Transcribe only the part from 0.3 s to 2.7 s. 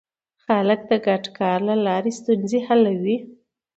خلک د ګډ کار له لارې ستونزې